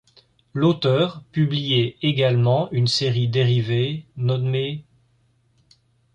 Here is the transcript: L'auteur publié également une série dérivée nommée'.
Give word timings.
L'auteur 0.55 1.21
publié 1.31 1.95
également 2.01 2.71
une 2.71 2.87
série 2.87 3.27
dérivée 3.27 4.07
nommée'. 4.17 4.83